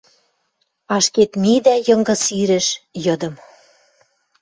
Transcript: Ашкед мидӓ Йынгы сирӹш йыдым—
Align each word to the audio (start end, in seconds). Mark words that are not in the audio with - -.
Ашкед 0.95 1.31
мидӓ 1.43 1.75
Йынгы 1.87 2.15
сирӹш 2.23 2.67
йыдым— 3.05 3.33